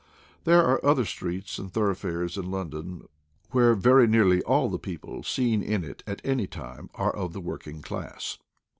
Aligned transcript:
There 0.45 0.65
are 0.65 0.83
other 0.83 1.05
streets 1.05 1.59
and 1.59 1.71
thoroughfares 1.71 2.35
in 2.35 2.49
London 2.49 3.07
where 3.51 3.75
very 3.75 4.07
nearly 4.07 4.41
all 4.41 4.67
the 4.67 4.79
people 4.79 5.21
seen 5.21 5.61
in 5.61 5.83
it 5.83 6.01
at 6.07 6.25
any 6.25 6.47
time 6.47 6.89
are 6.95 7.15
of 7.15 7.33
the 7.33 7.39
working 7.39 7.83
class. 7.83 8.39